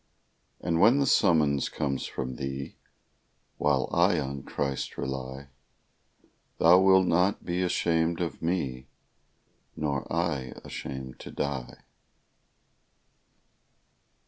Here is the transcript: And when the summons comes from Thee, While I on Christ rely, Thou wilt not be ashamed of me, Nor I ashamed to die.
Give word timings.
And 0.59 0.79
when 0.81 0.97
the 0.97 1.05
summons 1.05 1.69
comes 1.69 2.07
from 2.07 2.37
Thee, 2.37 2.75
While 3.59 3.87
I 3.93 4.19
on 4.19 4.41
Christ 4.41 4.97
rely, 4.97 5.49
Thou 6.57 6.79
wilt 6.81 7.05
not 7.05 7.45
be 7.45 7.61
ashamed 7.61 8.19
of 8.19 8.41
me, 8.41 8.87
Nor 9.75 10.11
I 10.11 10.53
ashamed 10.63 11.19
to 11.19 11.29
die. 11.29 11.83